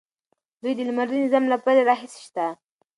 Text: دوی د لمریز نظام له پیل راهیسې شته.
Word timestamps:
دوی 0.61 0.73
د 0.75 0.79
لمریز 0.87 1.19
نظام 1.25 1.43
له 1.51 1.57
پیل 1.63 1.79
راهیسې 1.89 2.19
شته. 2.25 2.45